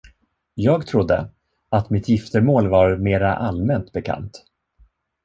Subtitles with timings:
[0.53, 1.29] Jag trodde,
[1.69, 4.43] att mitt giftermål var mera allmänt bekant.